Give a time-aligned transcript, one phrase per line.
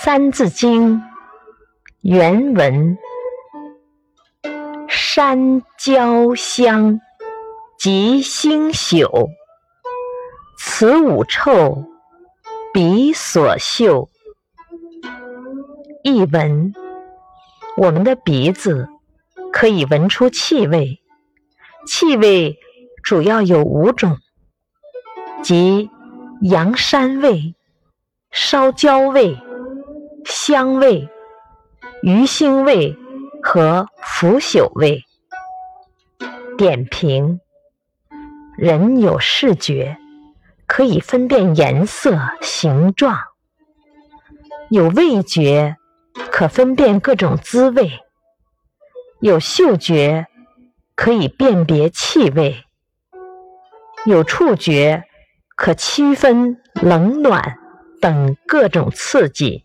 [0.00, 0.94] 三字经》
[2.02, 2.96] 原文：
[4.88, 7.00] 山椒香，
[7.80, 9.28] 及星宿。
[10.56, 11.84] 此五臭，
[12.72, 14.08] 鼻所嗅。
[16.04, 16.72] 译文：
[17.76, 18.88] 我们的鼻子
[19.52, 21.00] 可以闻出气味，
[21.88, 22.56] 气味
[23.02, 24.16] 主要有五种，
[25.42, 25.90] 即
[26.42, 27.56] 羊膻味、
[28.30, 29.36] 烧焦味。
[30.30, 31.08] 香味、
[32.02, 32.94] 鱼腥味
[33.42, 35.02] 和腐朽味。
[36.58, 37.40] 点评：
[38.58, 39.96] 人有视觉，
[40.66, 43.14] 可以分辨颜色、形状；
[44.68, 45.76] 有味觉，
[46.30, 47.88] 可分辨各种滋味；
[49.20, 50.26] 有嗅觉，
[50.94, 52.64] 可以辨别气味；
[54.04, 55.04] 有触觉，
[55.56, 57.56] 可区分冷暖
[57.98, 59.64] 等各种刺激。